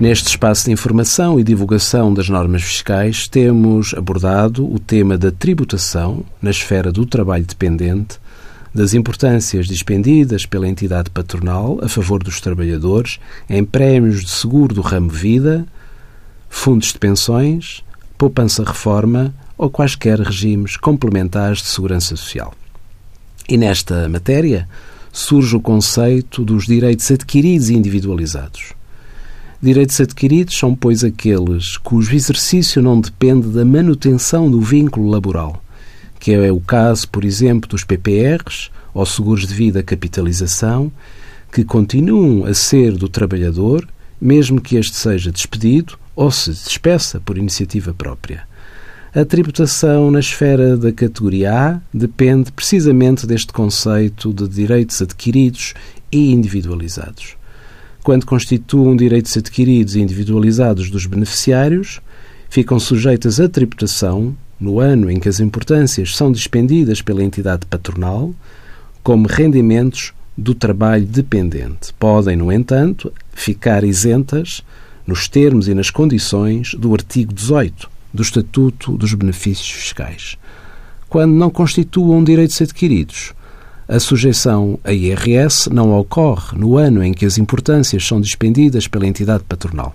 Neste 0.00 0.28
espaço 0.28 0.64
de 0.64 0.72
informação 0.72 1.38
e 1.38 1.44
divulgação 1.44 2.14
das 2.14 2.26
normas 2.26 2.62
fiscais, 2.62 3.28
temos 3.28 3.92
abordado 3.92 4.66
o 4.66 4.78
tema 4.78 5.18
da 5.18 5.30
tributação 5.30 6.24
na 6.40 6.48
esfera 6.48 6.90
do 6.90 7.04
trabalho 7.04 7.44
dependente, 7.44 8.18
das 8.74 8.94
importâncias 8.94 9.66
dispendidas 9.66 10.46
pela 10.46 10.66
entidade 10.66 11.10
patronal 11.10 11.78
a 11.82 11.88
favor 11.88 12.22
dos 12.22 12.40
trabalhadores 12.40 13.20
em 13.46 13.62
prémios 13.62 14.24
de 14.24 14.30
seguro 14.30 14.74
do 14.74 14.80
ramo 14.80 15.10
vida, 15.10 15.66
fundos 16.48 16.94
de 16.94 16.98
pensões, 16.98 17.84
poupança-reforma 18.16 19.34
ou 19.58 19.68
quaisquer 19.68 20.18
regimes 20.18 20.78
complementares 20.78 21.58
de 21.58 21.68
segurança 21.68 22.16
social. 22.16 22.54
E 23.46 23.58
nesta 23.58 24.08
matéria 24.08 24.66
surge 25.12 25.54
o 25.54 25.60
conceito 25.60 26.42
dos 26.42 26.64
direitos 26.64 27.10
adquiridos 27.10 27.68
e 27.68 27.74
individualizados. 27.74 28.79
Direitos 29.62 30.00
adquiridos 30.00 30.56
são, 30.56 30.74
pois, 30.74 31.04
aqueles 31.04 31.76
cujo 31.76 32.14
exercício 32.14 32.80
não 32.80 32.98
depende 32.98 33.48
da 33.48 33.62
manutenção 33.62 34.50
do 34.50 34.58
vínculo 34.58 35.10
laboral, 35.10 35.62
que 36.18 36.32
é 36.32 36.50
o 36.50 36.60
caso, 36.60 37.06
por 37.10 37.26
exemplo, 37.26 37.68
dos 37.68 37.84
PPRs 37.84 38.70
ou 38.94 39.04
seguros 39.04 39.46
de 39.46 39.52
vida 39.52 39.82
capitalização, 39.82 40.90
que 41.52 41.62
continuam 41.62 42.46
a 42.46 42.54
ser 42.54 42.92
do 42.92 43.06
trabalhador, 43.06 43.86
mesmo 44.18 44.62
que 44.62 44.76
este 44.76 44.96
seja 44.96 45.30
despedido 45.30 45.98
ou 46.16 46.30
se 46.30 46.48
despeça 46.52 47.20
por 47.20 47.36
iniciativa 47.36 47.92
própria. 47.92 48.48
A 49.14 49.26
tributação 49.26 50.10
na 50.10 50.20
esfera 50.20 50.74
da 50.74 50.90
categoria 50.90 51.52
A 51.52 51.80
depende 51.92 52.50
precisamente 52.50 53.26
deste 53.26 53.52
conceito 53.52 54.32
de 54.32 54.48
direitos 54.48 55.02
adquiridos 55.02 55.74
e 56.10 56.32
individualizados 56.32 57.39
quando 58.02 58.26
constituam 58.26 58.96
direitos 58.96 59.36
adquiridos 59.36 59.94
e 59.94 60.00
individualizados 60.00 60.90
dos 60.90 61.06
beneficiários, 61.06 62.00
ficam 62.48 62.80
sujeitas 62.80 63.38
à 63.40 63.48
tributação 63.48 64.34
no 64.58 64.80
ano 64.80 65.10
em 65.10 65.18
que 65.18 65.28
as 65.28 65.40
importâncias 65.40 66.16
são 66.16 66.30
dispendidas 66.30 67.00
pela 67.00 67.22
entidade 67.22 67.66
patronal 67.66 68.34
como 69.02 69.26
rendimentos 69.26 70.12
do 70.36 70.54
trabalho 70.54 71.06
dependente. 71.06 71.92
Podem, 71.98 72.36
no 72.36 72.52
entanto, 72.52 73.12
ficar 73.32 73.84
isentas 73.84 74.62
nos 75.06 75.28
termos 75.28 75.68
e 75.68 75.74
nas 75.74 75.90
condições 75.90 76.74
do 76.74 76.92
artigo 76.92 77.32
18 77.32 77.90
do 78.12 78.22
Estatuto 78.22 78.96
dos 78.96 79.14
Benefícios 79.14 79.70
Fiscais. 79.70 80.36
Quando 81.08 81.32
não 81.32 81.50
constituam 81.50 82.22
direitos 82.22 82.60
adquiridos, 82.60 83.32
a 83.90 83.98
sujeição 83.98 84.78
a 84.84 84.92
IRS 84.92 85.68
não 85.68 85.98
ocorre 85.98 86.56
no 86.56 86.76
ano 86.76 87.02
em 87.02 87.12
que 87.12 87.26
as 87.26 87.38
importâncias 87.38 88.06
são 88.06 88.20
dispendidas 88.20 88.86
pela 88.86 89.04
entidade 89.04 89.42
patronal. 89.42 89.92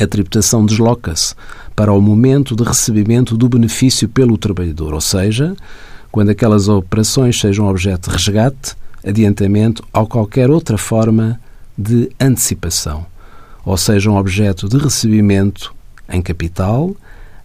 A 0.00 0.06
tributação 0.06 0.64
desloca-se 0.64 1.34
para 1.76 1.92
o 1.92 2.00
momento 2.00 2.56
de 2.56 2.64
recebimento 2.64 3.36
do 3.36 3.46
benefício 3.46 4.08
pelo 4.08 4.38
trabalhador, 4.38 4.94
ou 4.94 5.02
seja, 5.02 5.54
quando 6.10 6.30
aquelas 6.30 6.66
operações 6.66 7.38
sejam 7.38 7.68
objeto 7.68 8.08
de 8.08 8.16
resgate, 8.16 8.74
adiantamento 9.06 9.84
ou 9.92 10.06
qualquer 10.06 10.48
outra 10.48 10.78
forma 10.78 11.38
de 11.76 12.10
antecipação, 12.18 13.04
ou 13.66 13.76
sejam 13.76 14.16
objeto 14.16 14.66
de 14.66 14.78
recebimento 14.78 15.74
em 16.08 16.22
capital, 16.22 16.96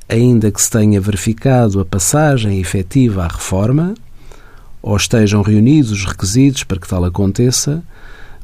ainda 0.07 0.49
que 0.51 0.61
se 0.61 0.71
tenha 0.71 1.01
verificado 1.01 1.81
a 1.81 1.85
passagem 1.85 2.61
efetiva 2.61 3.25
à 3.25 3.27
reforma, 3.27 3.94
ou 4.81 4.95
estejam 4.95 5.41
reunidos 5.41 5.91
os 5.91 6.05
requisitos 6.05 6.63
para 6.63 6.80
que 6.80 6.88
tal 6.88 7.03
aconteça, 7.03 7.83